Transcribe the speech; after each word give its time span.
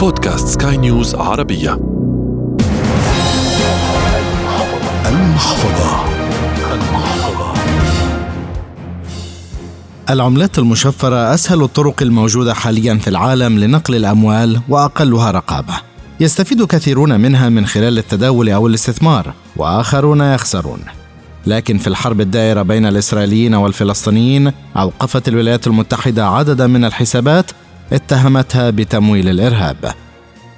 بودكاست 0.00 0.48
سكاي 0.48 0.76
نيوز 0.76 1.14
عربية 1.14 1.72
المحفظة 5.06 6.04
المحفظة 6.72 7.54
العملات 10.10 10.58
المشفرة 10.58 11.34
أسهل 11.34 11.62
الطرق 11.62 12.02
الموجودة 12.02 12.54
حاليا 12.54 12.94
في 12.94 13.08
العالم 13.08 13.58
لنقل 13.58 13.94
الأموال 13.94 14.60
وأقلها 14.68 15.30
رقابة. 15.30 15.74
يستفيد 16.20 16.64
كثيرون 16.64 17.20
منها 17.20 17.48
من 17.48 17.66
خلال 17.66 17.98
التداول 17.98 18.48
أو 18.48 18.66
الاستثمار، 18.66 19.32
وآخرون 19.56 20.20
يخسرون. 20.20 20.80
لكن 21.46 21.78
في 21.78 21.86
الحرب 21.86 22.20
الدائرة 22.20 22.62
بين 22.62 22.86
الإسرائيليين 22.86 23.54
والفلسطينيين 23.54 24.52
أوقفت 24.76 25.28
الولايات 25.28 25.66
المتحدة 25.66 26.28
عددا 26.28 26.66
من 26.66 26.84
الحسابات 26.84 27.50
اتهمتها 27.92 28.70
بتمويل 28.70 29.28
الإرهاب. 29.28 29.94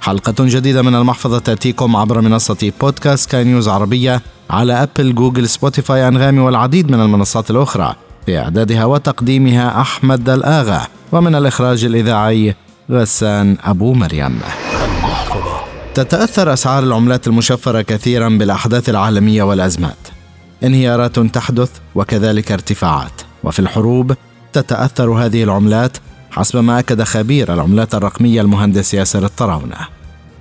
حلقة 0.01 0.35
جديدة 0.39 0.81
من 0.81 0.95
المحفظة 0.95 1.39
تأتيكم 1.39 1.95
عبر 1.95 2.21
منصة 2.21 2.71
بودكاست 2.81 3.31
سكاي 3.31 3.43
نيوز 3.43 3.67
عربية 3.67 4.21
على 4.49 4.83
أبل 4.83 5.15
جوجل 5.15 5.49
سبوتيفاي 5.49 6.07
أنغامي 6.07 6.39
والعديد 6.39 6.91
من 6.91 6.99
المنصات 6.99 7.51
الأخرى 7.51 7.95
في 8.25 8.39
إعدادها 8.39 8.85
وتقديمها 8.85 9.81
أحمد 9.81 10.29
الآغا. 10.29 10.87
ومن 11.11 11.35
الإخراج 11.35 11.85
الإذاعي 11.85 12.55
غسان 12.91 13.57
أبو 13.63 13.93
مريم. 13.93 14.39
تتأثر 15.93 16.53
أسعار 16.53 16.83
العملات 16.83 17.27
المشفرة 17.27 17.81
كثيرا 17.81 18.29
بالأحداث 18.29 18.89
العالمية 18.89 19.43
والأزمات. 19.43 19.97
انهيارات 20.63 21.19
تحدث 21.19 21.71
وكذلك 21.95 22.51
ارتفاعات. 22.51 23.21
وفي 23.43 23.59
الحروب 23.59 24.15
تتأثر 24.53 25.11
هذه 25.11 25.43
العملات 25.43 25.97
حسب 26.35 26.63
ما 26.63 26.79
أكد 26.79 27.01
خبير 27.01 27.53
العملات 27.53 27.95
الرقمية 27.95 28.41
المهندس 28.41 28.93
ياسر 28.93 29.25
الطراونة. 29.25 29.75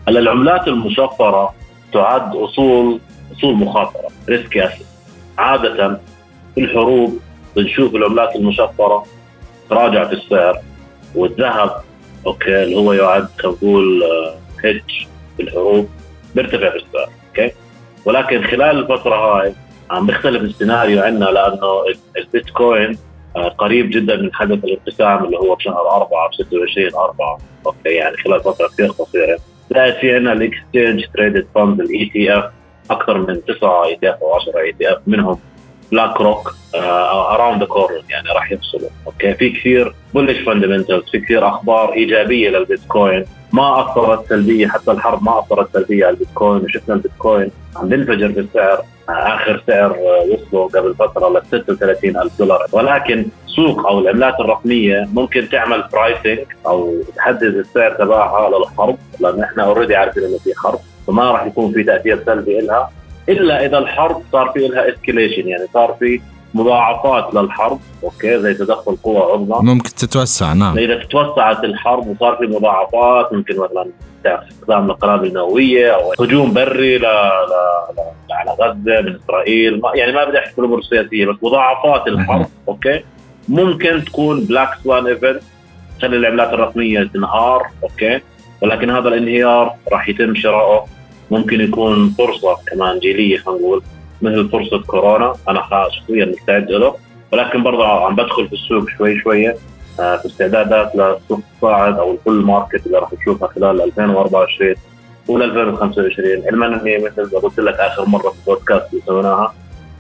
العملات 0.08 0.68
المشفرة 0.68 1.54
تعد 1.92 2.36
أصول 2.36 3.00
أصول 3.36 3.54
مخاطرة 3.54 4.08
risk 4.28 4.72
عادة 5.38 6.00
في 6.54 6.60
الحروب 6.60 7.18
بنشوف 7.56 7.94
العملات 7.94 8.36
المشفرة 8.36 9.06
تراجع 9.70 10.08
في 10.08 10.12
السعر 10.12 10.58
والذهب 11.14 11.70
okay 12.26 12.62
اللي 12.62 12.76
هو 12.76 12.92
يعد 12.92 13.28
نقول 13.44 14.02
hedge 14.64 15.06
في 15.36 15.42
الحروب 15.42 15.88
بيرتفع 16.34 16.70
في 16.70 16.76
السعر 16.76 17.08
okay؟ 17.28 17.54
ولكن 18.04 18.42
خلال 18.42 18.78
الفترة 18.78 19.14
هاي 19.14 19.54
عم 19.90 20.06
بيختلف 20.06 20.42
السيناريو 20.42 21.02
عندنا 21.02 21.24
لأنه 21.24 21.84
البيتكوين 22.16 22.90
آه، 22.90 23.11
قريب 23.58 23.90
جدا 23.90 24.16
من 24.16 24.34
حدث 24.34 24.64
الانقسام 24.64 25.24
اللي 25.24 25.36
هو 25.36 25.54
بشهر 25.54 25.90
4 25.90 26.28
ب 26.28 26.34
26 26.34 26.94
4 26.94 27.38
okay 27.66 27.88
يعني 27.88 28.16
خلال 28.16 28.40
فترة 28.40 28.68
كثير 28.68 28.86
قصيرة. 28.86 29.38
زائد 29.70 29.94
في 29.94 30.14
عندنا 30.14 30.32
ال 30.32 31.04
exchange 31.14 31.46
traded 31.54 31.80
fund 31.80 32.10
ال 32.12 32.38
ETF 32.38 32.44
أكثر 32.90 33.18
من 33.18 33.44
9 33.44 33.84
ETF 33.84 34.22
أو 34.22 34.34
10 34.34 34.58
ETF 34.58 34.98
منهم 35.06 35.38
بلاك 35.92 36.20
روك 36.20 36.54
around 36.74 37.60
the 37.60 37.66
corner 37.66 38.02
يعني 38.10 38.28
راح 38.28 38.52
يفصلوا. 38.52 38.88
okay 39.06 39.34
في 39.34 39.50
كثير 39.50 39.94
bullish 40.14 40.38
fundamentals 40.38 41.10
في 41.10 41.20
كثير 41.20 41.48
أخبار 41.48 41.92
إيجابية 41.92 42.50
للبيتكوين. 42.50 43.24
ما 43.52 43.80
أثرت 43.80 44.28
سلبية 44.28 44.66
حتى 44.66 44.90
الحرب 44.90 45.24
ما 45.24 45.38
أثرت 45.38 45.72
سلبية 45.72 46.04
على 46.06 46.14
البيتكوين 46.14 46.64
وشفنا 46.64 46.94
البيتكوين 46.94 47.50
عم 47.76 47.88
بينفجر 47.88 48.28
بالسعر. 48.28 48.82
آخر 49.08 49.62
سعر 49.66 49.96
وصلوا 50.30 50.68
قبل 50.68 50.94
فترة 50.94 51.28
ل 51.28 51.42
36 51.50 52.16
ألف 52.16 52.38
دولار. 52.38 52.66
ولكن 52.72 53.26
سوق 53.46 53.86
أو 53.86 53.98
العملات 53.98 54.40
الرقمية 54.40 55.08
ممكن 55.12 55.48
تعمل 55.48 55.84
pricing 55.92 56.46
أو 56.66 56.94
تحدد 57.16 57.42
السعر 57.42 57.90
تبعها 57.90 58.50
للحرب 58.58 58.96
لأن 59.20 59.42
إحنا 59.42 59.64
already 59.64 59.96
عارفين 59.96 60.24
إنه 60.24 60.38
في 60.38 60.50
حرب 60.56 60.78
فما 61.06 61.30
راح 61.30 61.46
يكون 61.46 61.72
في 61.72 61.84
تأثير 61.84 62.22
سلبي 62.26 62.60
لها 62.60 62.90
إلا 63.28 63.66
إذا 63.66 63.78
الحرب 63.78 64.22
صار 64.32 64.48
في 64.48 64.68
لها 64.68 64.88
escalation 64.94 65.48
يعني 65.48 65.66
صار 65.74 65.96
في 66.00 66.20
مضاعفات 66.54 67.34
للحرب 67.34 67.80
okay 68.04 68.38
زي 68.38 68.54
تدخل 68.54 68.96
قوى 69.02 69.18
عظمى. 69.18 69.72
ممكن 69.72 69.90
تتوسع 69.90 70.52
نعم. 70.52 70.78
إذا 70.78 71.04
تتوسعت 71.04 71.64
الحرب 71.64 72.06
وصار 72.08 72.36
في 72.36 72.46
مضاعفات 72.46 73.32
ممكن 73.32 73.54
مثلا 73.56 73.86
استخدام 74.26 74.90
القنابل 74.90 75.26
النووية 75.26 75.90
أو 75.90 76.12
هجوم 76.20 76.52
بري 76.52 76.98
ل... 76.98 77.02
ل... 77.02 77.04
ل... 77.04 78.00
على 78.42 78.56
غزه 78.60 79.00
من 79.00 79.18
إسرائيل 79.24 79.80
ما 79.80 79.92
يعني 79.94 80.12
ما 80.12 80.24
بدي 80.24 80.38
أحكي 80.38 80.52
في 80.52 80.58
الأمور 80.58 80.78
السياسيه 80.78 81.26
بس 81.26 81.36
مضاعفات 81.42 82.06
الحرب 82.06 82.46
okay؟ 82.68 83.04
ممكن 83.48 84.04
تكون 84.04 84.40
black 84.40 84.68
swan 84.84 85.06
event 85.06 85.42
تخلي 85.98 86.16
العملات 86.16 86.52
الرقمية 86.52 87.02
تنهار 87.14 87.66
okay؟ 87.82 88.20
ولكن 88.62 88.90
هذا 88.90 89.08
الانهيار 89.08 89.74
راح 89.92 90.08
يتم 90.08 90.34
شراؤه. 90.34 90.86
ممكن 91.30 91.60
يكون 91.60 92.10
فرصة 92.18 92.56
كمان 92.66 92.98
جيلية 92.98 93.38
خلينا 93.38 93.60
نقول 93.60 93.82
مثل 94.22 94.48
فرصة 94.48 94.82
كورونا. 94.82 95.34
أنا 95.48 95.88
شخصيا 95.90 96.24
مستعد 96.24 96.70
له. 96.70 96.96
ولكن 97.32 97.62
برضه 97.62 97.86
عم 98.06 98.16
بدخل 98.16 98.48
في 98.48 98.52
السوق 98.52 98.88
شوي 98.88 99.20
شوية 99.20 99.56
آه، 100.00 100.16
في 100.16 100.26
استعدادات 100.26 100.96
للسوق 100.96 101.40
الصاعد 101.56 101.98
أو 101.98 102.12
ال 102.12 102.19
bull 102.19 102.44
market 102.44 102.86
اللي 102.86 102.98
راح 102.98 103.12
نشوفها 103.20 103.48
خلال 103.48 103.82
2024 103.82 104.74
وال 105.28 105.42
2025 105.42 106.42
علما 106.46 106.66
اني 106.66 106.98
مثل 106.98 107.34
ما 107.34 107.38
قلت 107.40 107.58
لك 107.60 107.74
آخر 107.74 108.04
مرة 108.04 108.30
في 108.30 108.38
البودكاست 108.38 108.92
اللي 108.92 109.02
سويناها 109.06 109.54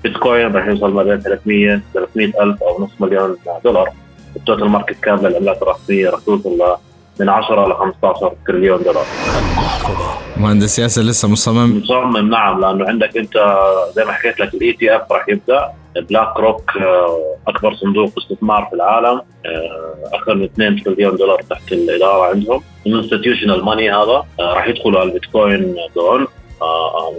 بيتكوين 0.04 0.52
راح 0.52 0.66
يوصل 0.66 0.92
ما 0.94 1.02
بين 1.02 1.20
300 1.20 1.80
300 1.94 2.26
ألف 2.26 2.62
أو 2.62 2.84
نص 2.84 2.90
مليون 3.00 3.36
دولار. 3.64 3.90
ال 4.36 4.41
total 4.41 4.68
market 4.68 5.00
cap 5.02 5.26
للعملات 5.26 5.62
الرقميه 5.62 6.10
راح 6.10 6.20
توصل 6.20 6.76
من 7.20 7.28
10 7.28 7.68
ل 7.68 7.74
15 7.74 8.32
تريليون 8.46 8.82
دولار. 8.82 9.04
مهندس 10.36 10.78
ياسر 10.78 11.02
لسه 11.02 11.28
مصمم؟ 11.28 11.78
مصمم 11.78 12.30
نعم 12.30 12.60
لأنه 12.60 12.88
عندك 12.88 13.16
أنت 13.16 13.34
زي 13.96 14.04
ما 14.04 14.12
حكيت 14.12 14.40
لك 14.40 14.54
ال 14.54 14.72
ETF 14.72 15.12
راح 15.12 15.28
يبدأ. 15.28 15.72
بلاك 15.96 16.40
روك 16.40 16.76
آه، 16.76 17.36
أكبر 17.48 17.74
صندوق 17.74 18.10
استثمار 18.18 18.66
في 18.70 18.76
العالم 18.76 19.22
آه، 19.46 19.94
أكثر 20.12 20.34
من 20.34 20.44
2 20.44 20.82
تريليون 20.82 21.16
دولار 21.16 21.42
تحت 21.50 21.72
الإدارة 21.72 22.26
عندهم. 22.26 22.62
institutional 22.86 23.64
money 23.64 23.90
هذا 23.90 24.24
آه، 24.40 24.54
راح 24.54 24.68
يدخلوا 24.68 25.00
على 25.00 25.08
البيتكوين 25.08 25.76
zone 25.96 26.26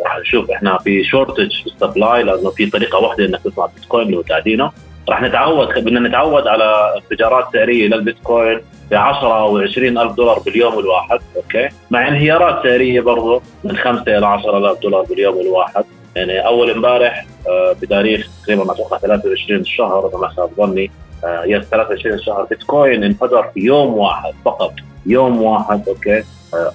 راح 0.06 0.19
نشوف 0.19 0.51
إحنا 0.51 0.78
في 0.78 1.03
shortage 1.03 1.51
في 1.62 1.67
ال 1.67 1.75
supply 1.75 2.23
لأنه 2.23 2.50
في 2.50 2.66
طريقة 2.66 3.00
واحدة 3.00 3.25
إنك 3.25 3.41
تطلع 3.44 3.66
بيتكوين 3.66 4.06
اللي 4.06 4.17
هو 4.17 4.69
راح 5.09 5.22
نتعود 5.22 5.67
بدنا 5.67 6.09
نتعود 6.09 6.47
على 6.47 6.94
انفجارات 6.95 7.45
سعرية 7.53 7.88
للبيتكوين 7.88 8.59
ب 8.91 8.94
10 8.94 9.39
أو 9.39 9.57
20 9.57 9.97
ألف 9.97 10.13
دولار 10.13 10.39
باليوم 10.39 10.79
الواحد 10.79 11.19
okay؟ 11.35 11.69
مع 11.91 12.07
انهيارات 12.07 12.63
سعرية 12.63 13.01
برضه 13.01 13.41
من 13.63 13.78
5 13.78 14.17
إلى 14.17 14.25
10 14.25 14.57
ألف 14.57 14.79
دولار 14.79 15.01
باليوم 15.01 15.39
الواحد. 15.39 15.83
يعني 16.16 16.47
أول 16.47 16.72
امبارح 16.72 17.25
آه، 17.47 17.75
بتاريخ 17.81 18.29
تقريبا 18.44 18.72
أتوقع 18.72 18.97
23 18.97 19.59
الشهر 19.59 20.09
اذا 20.09 20.18
ما 20.18 20.28
خاب 20.28 20.50
ظني 20.57 20.91
آه، 21.25 21.44
yes 21.45 21.66
23 21.66 22.16
الشهر 22.16 22.44
بيتكوين 22.44 23.03
انفجر 23.03 23.44
في 23.53 23.59
يوم 23.59 23.94
واحد 23.94 24.34
فقط. 24.46 24.74
يوم 25.05 25.41
واحد 25.41 25.87
okay؟ 25.89 26.23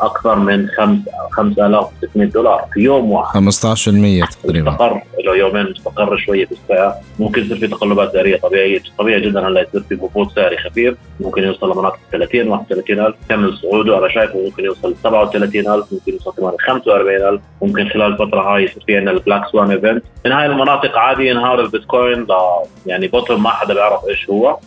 أكثر 0.01 0.35
من 0.39 0.69
5600 1.33 2.29
دولار 2.29 2.65
في 2.75 2.81
يوم 2.81 3.11
واحد. 3.11 3.35
15% 3.35 4.29
تقريبا. 4.43 4.71
استقر 4.73 5.03
له 5.27 5.37
يومين 5.37 5.71
مستقر 5.71 6.17
شوية 6.17 6.47
في 6.47 6.53
السعر 6.53 6.93
ممكن 7.19 7.43
يصير 7.43 7.57
في 7.57 7.67
تقلبات 7.67 8.13
سعريه 8.13 8.37
طبيعية 8.37 8.83
طبيعي 8.99 9.21
جدا 9.21 9.49
هلا 9.49 9.61
يصير 9.61 9.81
في 9.81 9.95
هبوط 9.95 10.33
سعري 10.35 10.57
خفيف. 10.57 10.95
ممكن 11.21 11.43
يوصل 11.43 11.71
لمناطق 11.73 11.99
30 12.13 12.49
31000 12.49 13.15
كمل 13.29 13.59
صعوده 13.63 13.99
أنا 13.99 14.09
شايفه 14.09 14.39
ممكن 14.45 14.65
يوصل 14.65 14.95
37000 15.03 15.93
ممكن 15.93 16.13
يوصل 16.13 16.33
كمان 16.37 16.53
45000 16.67 17.41
ممكن 17.63 17.89
خلال 17.89 18.13
الفترة 18.13 18.41
هاي 18.55 18.65
يصير 18.65 18.83
في 18.87 18.97
عندنا 18.97 19.11
ال 19.11 19.16
black 19.16 19.43
swan 19.53 19.71
event. 19.71 20.03
من 20.27 20.33
هاي 20.33 20.47
المناطق 20.47 20.99
عادي 20.99 21.29
ينهار 21.29 21.61
البيتكوين 21.61 22.27
يعني 22.87 23.09
bottom 23.09 23.43
ما 23.43 23.51
حدا 23.51 23.75
بيعرف 23.75 24.01
إيش 24.09 24.31
هو. 24.31 24.49
آه، 24.49 24.59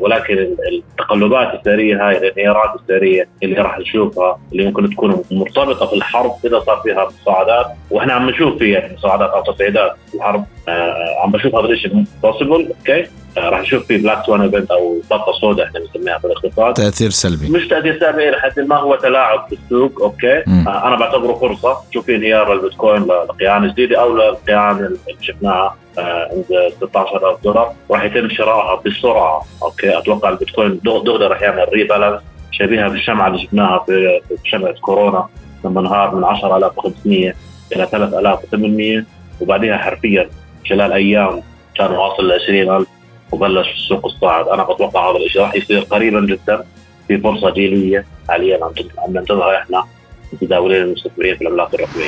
ولكن 0.00 0.56
التقلبات 0.72 1.54
السعريه 1.54 2.08
هاي 2.08 2.16
الانهيارات 2.16 2.80
السعريه 2.80 3.28
اللي 3.42 3.56
راح 3.56 3.78
نشوفها 3.78 4.38
اللي 4.52 4.64
ممكن 4.64 4.90
تكون 4.90 5.24
مرتبطة 5.30 5.86
في 5.86 5.92
الحرب 5.96 6.32
إذا 6.44 6.60
صار 6.60 6.76
فيها 6.76 7.08
مضاعفات 7.08 7.66
وإحنا 7.90 8.12
عم 8.12 8.30
نشوف 8.30 8.58
فيها 8.58 8.90
مضاعفات 8.98 9.30
أو 9.30 9.42
تصعيدات 9.52 9.96
الحرب. 10.14 10.44
آه، 10.68 11.22
عم 11.22 11.30
بشوف 11.32 11.54
هذا 11.54 11.68
الشيء 11.68 12.04
possible 12.22 12.72
okay 12.78 13.00
آه، 13.00 13.08
راح 13.38 13.60
نشوف 13.60 13.86
في 13.86 13.96
black 13.98 14.24
swan 14.26 14.40
event 14.40 14.70
أو 14.70 15.00
بجعة 15.10 15.32
سوداء 15.40 15.66
إحنا 15.66 15.80
بنسميها 15.80 16.18
في 16.18 16.24
الاختصار 16.24 16.72
تأثير 16.72 17.10
سلبي. 17.10 17.48
مش 17.50 17.68
تأثير 17.68 18.00
سلبي 18.00 18.30
لحد 18.30 18.60
ما 18.60 18.76
هو 18.76 18.94
تلاعب 18.94 19.46
في 19.48 19.58
السوق 19.64 20.02
okay. 20.02 20.42
م. 20.46 20.68
أنا 20.68 20.96
بعتبره 20.96 21.34
فرصة. 21.34 21.76
شوف 21.94 22.06
في 22.06 22.16
انهيار 22.16 22.52
البيتكوين 22.52 23.02
لقيعان 23.02 23.68
جديدة 23.68 24.00
أو 24.00 24.16
للقيعان 24.16 24.76
اللي 24.76 24.98
شفناها 25.20 25.76
عند 25.98 26.44
16000 26.76 27.42
دولار. 27.44 27.72
راح 27.90 28.04
يتم 28.04 28.28
شرائها 28.28 28.82
بسرعة 28.86 29.42
okay. 29.62 29.98
أتوقع 29.98 30.28
البيتكوين 30.28 30.80
دغدغة 30.84 31.26
راح 31.28 31.42
يعمل 31.42 31.66
rebalance 31.72 32.20
شبيهة 32.52 32.88
بالشمعة 32.88 33.28
اللي 33.28 33.38
شفناها 33.38 33.84
في 33.86 34.20
شمعة 34.44 34.72
كورونا 34.80 35.26
لما 35.64 35.80
انهار 35.80 36.14
من 36.14 36.24
10500 36.24 37.34
إلى 37.76 37.86
3800 37.86 39.04
وبعدها 39.40 39.76
حرفيا 39.76 40.28
خلال 40.70 40.92
أيام 40.92 41.42
كان 41.76 41.90
واصل 41.90 42.28
ل 42.28 42.32
20000 42.32 42.86
وبلش 43.32 43.70
السوق 43.74 44.06
الصاعد. 44.06 44.48
أنا 44.48 44.62
بتوقع 44.62 45.10
هذا 45.10 45.16
الشيء 45.16 45.42
راح 45.42 45.54
يصير 45.54 45.80
قريبا 45.80 46.20
جدا 46.20 46.64
في 47.08 47.18
فرصة 47.18 47.50
جيلية 47.50 48.06
حاليا 48.28 48.64
عم 48.98 49.12
ننتظرها 49.12 49.58
إحنا. 49.58 49.84
متداولين 50.32 50.82
المستثمرين 50.82 51.36
في 51.36 51.42
العملات 51.42 51.74
الرقمية. 51.74 52.06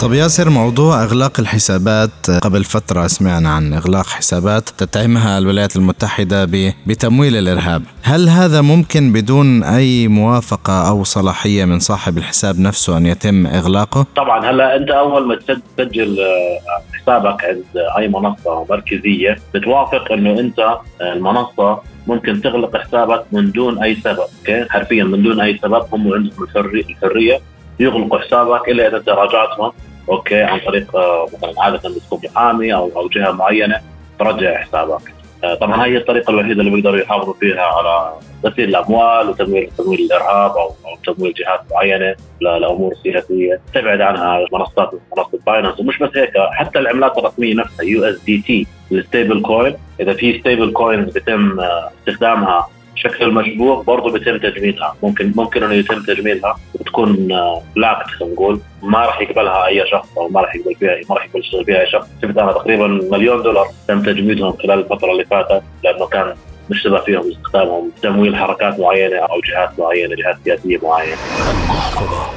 طب 0.00 0.12
ياسر 0.12 0.50
موضوع 0.50 1.02
إغلاق 1.02 1.40
الحسابات 1.40 2.30
قبل 2.42 2.64
فترة 2.64 3.06
سمعنا 3.06 3.50
عن 3.50 3.72
إغلاق 3.72 4.06
حسابات 4.06 4.68
تتهمها 4.68 5.38
الولايات 5.38 5.76
المتحدة 5.76 6.48
بتمويل 6.86 7.36
الإرهاب، 7.36 7.82
هل 8.02 8.28
هذا 8.28 8.60
ممكن 8.60 9.12
بدون 9.12 9.62
أي 9.62 10.08
موافقة 10.08 10.88
أو 10.88 11.04
صلاحية 11.04 11.64
من 11.64 11.78
صاحب 11.78 12.18
الحساب 12.18 12.60
نفسه 12.60 12.96
أن 12.96 13.06
يتم 13.06 13.46
إغلاقه؟ 13.46 14.06
طبعا 14.16 14.50
هلا 14.50 14.76
أنت 14.76 14.90
أول 14.90 15.28
ما 15.28 15.34
تسجل 15.36 16.20
آه، 16.20 16.98
حسابك 17.02 17.44
عند 17.44 17.64
أي 17.98 18.08
منصة 18.08 18.66
مركزية 18.70 19.38
بتوافق 19.54 20.12
إنه 20.12 20.40
أنت 20.40 20.58
آه، 20.58 21.12
المنصة 21.12 21.93
ممكن 22.06 22.40
تغلق 22.40 22.76
حسابك 22.76 23.24
من 23.32 23.50
دون 23.50 23.82
أي 23.82 23.94
سبب 23.94 24.18
أوكي؟ 24.18 24.64
حرفيا 24.70 25.04
من 25.04 25.22
دون 25.22 25.40
أي 25.40 25.58
سبب 25.58 25.84
هم 25.92 26.12
عندهم 26.12 26.46
الحرية. 26.90 27.40
يغلقوا 27.80 28.18
حسابك 28.18 28.68
إلا 28.68 28.88
إذا 28.88 28.96
انت 28.96 29.08
راجعتهم 29.08 29.72
okay؟ 30.08 30.42
عن 30.42 30.58
طريق 30.66 30.96
آه، 30.96 31.26
مثلا 31.36 31.62
عادة 31.62 31.88
بتكون 31.88 32.20
محامي 32.24 32.74
أو 32.74 32.90
أو 32.96 33.08
جهة 33.08 33.32
معينة 33.32 33.80
ترجع 34.18 34.62
حسابك. 34.62 35.14
آه، 35.44 35.54
طبعا 35.54 35.86
هي 35.86 35.96
الطريقة 35.96 36.30
الوحيدة 36.30 36.60
اللي 36.60 36.70
بيقدروا 36.70 37.00
يحافظوا 37.00 37.34
فيها 37.40 37.62
على 37.62 38.12
غسيل 38.46 38.68
الأموال 38.68 39.28
وتمويل 39.28 39.70
تمويل 39.78 40.00
الإرهاب 40.00 40.50
أو 40.50 40.74
تمويل 41.14 41.32
جهات 41.32 41.60
معينة 41.72 42.14
لأمور 42.40 42.94
سياسية. 43.02 43.60
تبعد 43.74 44.00
عنها 44.00 44.46
منصات 44.52 44.90
منصة 45.16 45.38
باينانس 45.46 45.80
ومش 45.80 45.98
بس 45.98 46.10
هيك 46.16 46.32
حتى 46.52 46.78
العملات 46.78 47.18
الرقميه 47.18 47.54
نفسها 47.54 47.84
USDT 47.84 48.38
ال 48.46 48.66
stablecoin. 48.92 49.74
إذا 50.00 50.12
في 50.12 50.38
stablecoin 50.40 51.04
بيتم 51.04 51.60
آه، 51.60 51.90
استخدامها 51.98 52.68
بشكل 52.94 53.30
مشبوه 53.30 53.82
برضه 53.82 54.12
بيتم 54.12 54.36
تجميدها 54.36 54.96
ممكن 55.02 55.32
ممكن 55.36 55.62
انه 55.62 55.74
يتم 55.74 56.02
تجميدها 56.02 56.56
وتكون 56.74 57.32
آه، 57.32 57.62
خلينا 57.74 58.32
نقول. 58.32 58.60
ما 58.82 58.98
راح 58.98 59.20
يقبلها 59.20 59.66
أي 59.66 59.86
شخص 59.90 60.18
أو 60.18 60.28
ما 60.28 60.40
راح 60.40 60.56
يقبل 60.56 60.74
فيها 60.74 61.00
ما 61.10 61.14
راح 61.14 61.24
يقبل 61.24 61.40
يشتغل 61.40 61.64
فيها 61.64 61.80
أي 61.80 61.90
شخص. 61.90 62.08
شفت 62.22 62.38
أنا 62.38 62.52
تقريبا 62.52 62.86
مليون 62.86 63.42
دولار 63.42 63.66
تم 63.88 64.02
تجميدهم 64.02 64.52
خلال 64.52 64.78
الفترة 64.78 65.12
اللي 65.12 65.24
فاتت 65.24 65.62
لأنه 65.84 66.06
كان 66.06 66.34
مشتبه 66.70 67.00
فيهم 67.00 67.30
استخدامهم 67.30 67.90
تمويل 68.02 68.36
حركات 68.36 68.80
معينة 68.80 69.16
أو 69.16 69.40
جهات 69.50 69.70
معينة 69.78 70.14
جهات 70.14 70.36
سياسية 70.44 70.78
معينة. 70.82 71.16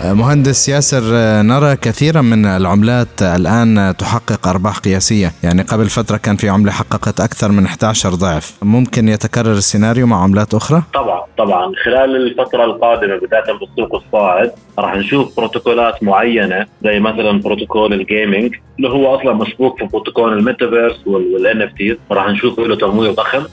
مهندس 0.03 0.69
ياسر 0.69 1.01
نرى 1.41 1.75
كثيرا 1.75 2.21
من 2.21 2.45
العملات 2.45 3.21
الآن 3.21 3.93
تحقق 3.99 4.47
أرباح 4.47 4.77
قياسية. 4.77 5.31
يعني 5.43 5.61
قبل 5.61 5.85
فترة 5.85 6.17
كان 6.17 6.35
في 6.35 6.49
عملة 6.49 6.71
حققت 6.71 7.19
أكثر 7.19 7.51
من 7.51 7.65
11 7.65 8.09
ضعف. 8.09 8.57
ممكن 8.61 9.09
يتكرر 9.09 9.51
السيناريو 9.51 10.07
مع 10.07 10.23
عملات 10.23 10.53
أخرى؟ 10.53 10.83
طبعا 10.93 11.21
طبعا. 11.37 11.71
خلال 11.85 12.15
الفترة 12.15 12.65
القادمة 12.65 13.15
بداية 13.17 13.59
بالسوق 13.59 13.95
الصاعد 13.95 14.51
راح 14.79 14.95
نشوف 14.95 15.37
بروتوكولات 15.37 16.03
معينة 16.03 16.65
زي 16.83 16.99
مثلا 16.99 17.41
بروتوكول 17.41 17.93
ال 17.93 18.02
gaming 18.02 18.55
اللي 18.77 18.89
هو 18.89 19.15
أصلا 19.15 19.33
مسبوق 19.33 19.77
في 19.77 19.85
بروتوكول 19.85 20.33
الميتافيرس 20.33 21.07
وال 21.07 21.61
NFT 21.61 21.97
راح 22.11 22.27
نشوف 22.29 22.59
له 22.59 22.75
تمويل 22.75 23.15
ضخم 23.15 23.43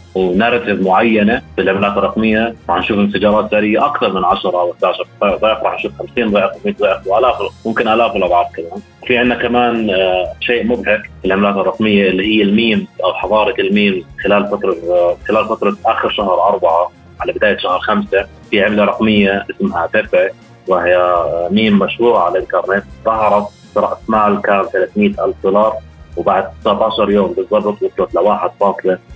و 0.65 0.67
narrative 0.67 0.87
معينة 0.87 1.43
في 1.57 1.63
العملات 1.63 1.99
الرقميه 1.99 2.55
راح 2.69 2.79
نشوف 2.79 2.99
انفجارات 2.99 3.51
سعرية 3.51 3.87
أكثر 3.87 4.13
من 4.13 4.25
10 4.25 4.51
أو 4.51 4.73
11 4.73 5.07
ضعف 5.23 5.63
راح 5.63 5.75
نشوف 5.75 5.93
50 5.99 6.31
ضعف 6.31 6.51
و100 6.53 6.81
ضعف 6.81 7.07
وآلاف 7.07 7.35
ممكن 7.67 7.89
آلاف 7.89 8.17
الأضعاف 8.17 8.47
كمان. 8.57 8.83
في 9.07 9.19
عندنا 9.19 9.35
كمان 9.35 9.91
آه، 9.91 10.33
شيء 10.41 10.67
مضحك 10.67 11.11
العملات 11.25 11.55
الرقمية 11.55 12.09
اللي 12.09 12.37
هي 12.37 12.43
ال 12.43 12.50
memes 12.50 12.87
أو 13.05 13.15
حضارة 13.15 13.55
ال 13.61 13.68
memes 13.68 14.05
خلال 14.25 14.47
فترة 14.47 14.77
آه، 14.91 15.17
خلال 15.29 15.45
فترة 15.45 15.77
آخر 15.87 16.11
شهر 16.11 16.49
أربعة 16.49 16.91
على 17.21 17.33
بداية 17.33 17.59
شهر 17.59 17.79
خمسة 17.79 18.27
في 18.51 18.65
عملة 18.65 18.85
رقمية 18.85 19.47
اسمها 19.51 19.89
بيبي 19.95 20.31
وهي 20.69 21.15
ميم 21.51 21.79
مشهورة 21.79 22.19
على 22.19 22.39
الإنترنت 22.39 22.85
ظهرت 23.05 23.47
راس 23.77 23.99
مال 24.09 24.41
كان 24.43 24.65
300 24.65 25.09
ألف 25.09 25.37
دولار 25.45 25.75
وبعد 26.17 26.51
19 26.65 27.11
يوم 27.11 27.33
بالضبط 27.33 27.83
وصلت 27.83 28.15
ل 28.15 28.19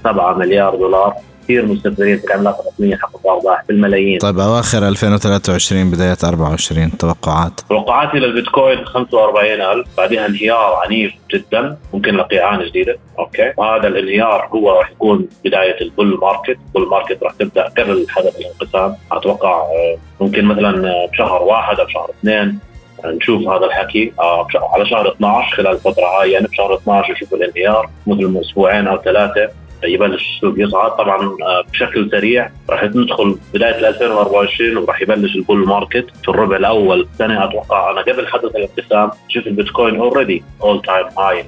1.7 0.05 0.39
مليار 0.39 0.75
دولار. 0.75 1.15
كثير 1.49 1.67
مستثمرين 1.67 2.19
في 2.19 2.25
العملات 2.25 2.57
الرقمية 2.61 2.97
حققوا 2.97 3.33
ارباح 3.33 3.65
بالملايين 3.69 4.19
طيب 4.19 4.39
أواخر 4.39 4.89
2023 4.89 5.91
بداية 5.91 6.17
24 6.25 6.99
توقعات. 6.99 7.61
توقعاتي 7.69 8.19
للبيتكوين 8.19 8.85
45000 8.85 9.87
بعدها 9.99 10.27
انهيار 10.27 10.81
عنيف 10.85 11.13
جدا 11.35 11.77
ممكن 11.95 12.17
لقيعان 12.17 12.65
جديدة. 12.69 12.99
okay. 13.19 13.53
وهذا 13.57 13.89
الانهيار 13.89 14.49
هو 14.55 14.71
راح 14.71 14.91
يكون 14.91 15.29
بداية 15.45 15.81
ال 15.81 15.88
bull 15.88 16.19
market. 16.21 16.59
ال 16.67 16.72
bull 16.72 16.91
market 16.91 17.23
راح 17.23 17.33
تبدأ 17.33 17.63
قبل 17.63 18.07
حدث 18.09 18.41
الانقسام. 18.41 18.97
أتوقع 19.13 19.61
آه، 19.61 19.97
ممكن 20.21 20.45
مثلا 20.45 21.07
بشهر 21.13 21.43
واحد 21.43 21.81
أو 21.81 21.87
بشهر 21.87 22.11
اثنين 22.21 22.59
نشوف 23.05 23.49
هذا 23.49 23.67
الحكي. 23.67 24.13
آه، 24.21 24.47
على 24.73 24.87
شهر 24.87 25.13
12 25.13 25.57
خلال 25.57 25.73
الفترة 25.73 26.05
هاي 26.21 26.33
يعني 26.33 26.47
بشهر 26.47 26.75
12 26.75 27.13
نشوف 27.13 27.35
الانهيار 27.35 27.91
مثل 28.07 28.41
أسبوعين 28.41 28.87
أو 28.87 28.99
ثلاثة. 29.03 29.49
يبلش 29.85 30.29
السوق 30.37 30.55
يصعد. 30.57 30.91
طبعا 30.91 31.17
آه، 31.23 31.65
بشكل 31.73 32.11
سريع 32.11 32.51
راح 32.71 32.85
ندخل 32.85 33.39
بداية 33.55 33.89
2024 33.89 34.77
وراح 34.77 35.03
يبلش 35.03 35.37
ال 35.37 35.43
bull 35.43 35.67
market 35.67 36.07
في 36.23 36.29
الربع 36.29 36.57
الأول 36.57 37.09
سنه 37.19 37.45
أتوقع 37.45 37.91
أنا 37.91 38.01
قبل 38.01 38.27
حدث 38.29 38.57
الانقسام 38.57 39.11
شفت 39.29 39.47
البيتكوين 39.47 39.97
already 39.97 40.45
all 40.63 40.83
time 40.83 41.07
high 41.19 41.45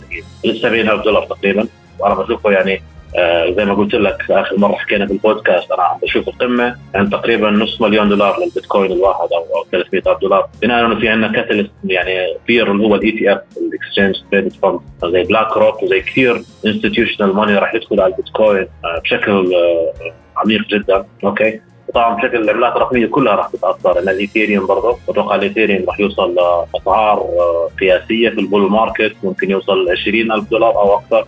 70000 0.62 1.04
دولار 1.04 1.22
تقريبا. 1.24 1.66
وأنا 1.98 2.14
بشوفه 2.14 2.50
يعني 2.50 2.82
آه 3.18 3.50
زي 3.50 3.64
ما 3.64 3.74
قلت 3.74 3.94
لك 3.94 4.30
آخر 4.30 4.58
مرة 4.58 4.72
حكينا 4.76 5.06
في 5.06 5.12
البودكاست 5.12 5.72
أنا 5.72 5.82
عم 5.82 5.98
بشوف 6.02 6.28
القمة 6.28 6.76
يعني 6.94 7.10
تقريبا 7.10 7.50
نص 7.50 7.80
مليون 7.80 8.08
دولار 8.08 8.40
للبيتكوين 8.40 8.92
الواحد 8.92 9.28
أو 9.32 9.56
أو 9.56 9.64
300 9.72 10.02
ألف 10.06 10.20
دولار. 10.22 10.48
بناء 10.62 10.86
إنه 10.86 11.00
في 11.00 11.08
عندنا 11.08 11.32
catalyst 11.32 11.70
يعني 11.84 12.34
كبير 12.46 12.72
اللي 12.72 12.86
هو 12.86 12.94
ال 12.94 13.10
ETF 13.12 13.32
ال 13.32 13.40
exchange 13.56 14.14
traded 14.31 14.52
fund 14.52 14.81
زي 15.12 15.22
بلاك 15.22 15.56
روك 15.56 15.82
وزي 15.82 16.00
كثير 16.00 16.42
institutional 16.66 17.34
money 17.37 17.54
راح 17.54 17.74
يدخل 17.74 18.00
على 18.00 18.12
البيتكوين 18.12 18.66
آه 18.84 19.00
بشكل 19.04 19.54
آه 19.54 19.92
عميق 20.36 20.60
جدا. 20.60 21.04
okay؟ 21.25 21.60
طبعا 21.94 22.14
بشكل 22.14 22.36
العملات 22.36 22.76
الرقمية 22.76 23.06
كلها 23.06 23.34
راح 23.34 23.48
تتأثر. 23.48 23.94
لأن 23.94 24.08
الايثيريوم 24.08 24.66
برضه 24.66 24.98
أتوقع 25.08 25.34
الايثيريوم 25.34 25.84
راح 25.88 26.00
يوصل 26.00 26.34
لأسعار 26.34 27.18
آه، 27.18 27.68
قياسية 27.80 28.28
في 28.30 28.40
ال 28.40 28.46
bull 28.46 28.70
market 28.70 29.16
ممكن 29.22 29.50
يوصل 29.50 29.90
20000 29.90 30.50
دولار 30.50 30.74
أو 30.76 30.94
أكثر. 30.98 31.26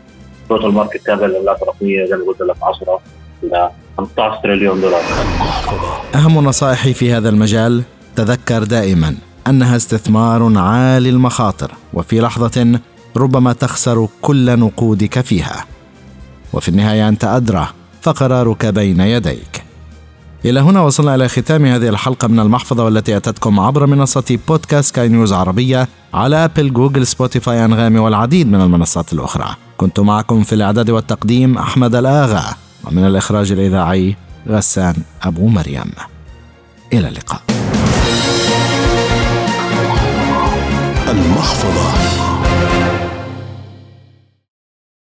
total 0.53 0.73
market 0.75 1.07
cap 1.07 1.23
الرقميه 1.23 2.05
زي 2.07 2.17
ما 2.17 2.25
قلت 2.27 2.41
لك 2.41 2.57
10 2.63 3.01
إلى 3.43 3.71
15 3.99 4.43
تريليون 4.43 4.81
دولار. 4.81 5.01
أهم 6.15 6.45
نصائحي 6.45 6.95
في 6.95 7.13
هذا 7.13 7.29
المجال 7.29 7.83
تذكر 8.17 8.65
دائما 8.65 9.15
أنها 9.47 9.77
استثمار 9.77 10.59
عالي 10.59 11.09
المخاطر 11.09 11.71
وفي 11.95 12.21
لحظة 12.21 12.81
ربما 13.17 13.53
تخسر 13.53 14.09
كل 14.23 14.59
نقودك 14.59 15.21
فيها. 15.21 15.65
وفي 16.53 16.69
النهاية 16.69 17.09
أنت 17.09 17.25
أدرى 17.25 17.69
فقرارك 18.03 18.67
بين 18.67 19.01
يديك. 19.01 19.52
إلى 20.45 20.61
هنا 20.61 20.81
وصلنا 20.81 21.15
إلى 21.15 21.29
ختام 21.29 21.67
هذه 21.67 21.89
الحلقة 21.89 22.29
من 22.29 22.41
المحفظة 22.41 22.85
والتي 22.85 23.17
أتتكم 23.17 23.61
عبر 23.61 23.87
منصة 23.87 24.39
بودكاست 24.49 24.95
سكاي 24.95 25.09
نيوز 25.09 25.33
عربية 25.33 25.89
على 26.15 26.45
أبل 26.45 26.73
جوجل 26.73 27.07
سبوتيفاي 27.07 27.65
أنغامي 27.65 27.99
والعديد 27.99 28.47
من 28.47 28.61
المنصات 28.61 29.13
الأخرى. 29.13 29.57
كنت 29.77 30.01
معكم 30.01 30.43
في 30.43 30.55
الإعداد 30.55 30.91
والتقديم 30.91 31.59
أحمد 31.59 31.95
الآغا 31.95 32.45
ومن 32.85 33.07
الإخراج 33.07 33.53
الإذاعي 33.53 34.17
غسان 34.49 34.95
أبو 35.23 35.49
مريم. 35.49 35.93
إلى 36.93 37.09
اللقاء. 37.09 37.43
المحفظة. 41.09 42.32